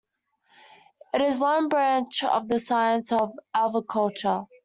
It 1.13 1.21
is 1.21 1.37
one 1.37 1.69
branch 1.69 2.23
of 2.23 2.47
the 2.47 2.57
science 2.57 3.11
of 3.11 3.33
aviculture. 3.55 4.47